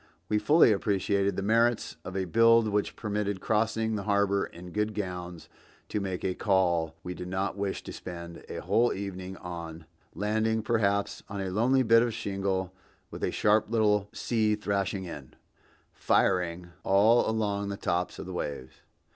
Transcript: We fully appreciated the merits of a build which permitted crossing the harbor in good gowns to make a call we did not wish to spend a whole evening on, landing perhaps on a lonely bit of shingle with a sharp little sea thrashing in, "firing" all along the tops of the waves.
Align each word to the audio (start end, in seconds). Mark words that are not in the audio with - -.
We 0.29 0.39
fully 0.39 0.71
appreciated 0.71 1.35
the 1.35 1.43
merits 1.43 1.95
of 2.03 2.17
a 2.17 2.25
build 2.25 2.67
which 2.69 2.95
permitted 2.95 3.39
crossing 3.39 3.93
the 3.93 4.01
harbor 4.05 4.47
in 4.47 4.71
good 4.71 4.95
gowns 4.95 5.47
to 5.89 5.99
make 5.99 6.23
a 6.25 6.33
call 6.33 6.95
we 7.03 7.13
did 7.13 7.27
not 7.27 7.55
wish 7.55 7.83
to 7.83 7.93
spend 7.93 8.43
a 8.49 8.61
whole 8.61 8.91
evening 8.93 9.37
on, 9.37 9.85
landing 10.15 10.63
perhaps 10.63 11.21
on 11.29 11.39
a 11.39 11.51
lonely 11.51 11.83
bit 11.83 12.01
of 12.01 12.15
shingle 12.15 12.73
with 13.11 13.23
a 13.23 13.29
sharp 13.29 13.69
little 13.69 14.09
sea 14.11 14.55
thrashing 14.55 15.03
in, 15.05 15.35
"firing" 15.93 16.71
all 16.83 17.29
along 17.29 17.69
the 17.69 17.77
tops 17.77 18.17
of 18.17 18.25
the 18.25 18.33
waves. 18.33 18.77